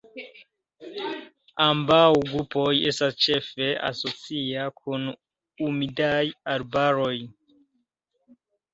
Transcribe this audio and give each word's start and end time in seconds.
Ambaŭ 1.65 1.99
grupoj 2.21 2.73
estas 2.93 3.21
ĉefe 3.27 3.69
asociaj 3.91 4.67
kun 4.83 5.09
humidaj 5.15 6.25
arbaroj. 6.59 7.17